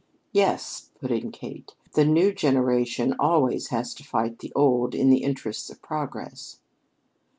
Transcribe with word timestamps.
"Yes," 0.31 0.89
put 0.99 1.11
in 1.11 1.31
Kate, 1.31 1.75
"the 1.93 2.03
new 2.03 2.33
generation 2.33 3.13
always 3.19 3.67
has 3.67 3.93
to 3.93 4.03
fight 4.03 4.39
the 4.39 4.51
old 4.55 4.95
in 4.95 5.11
the 5.11 5.21
interests 5.21 5.69
of 5.69 5.79
progress." 5.79 6.57